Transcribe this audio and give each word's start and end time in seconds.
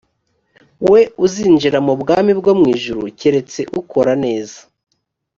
we 0.91 1.01
uzinjira 1.25 1.77
mu 1.87 1.93
bwami 2.01 2.31
bwo 2.39 2.51
mu 2.59 2.65
ijuru 2.75 3.03
keretse 3.19 3.61
ukora 3.79 4.11
neza 4.23 4.59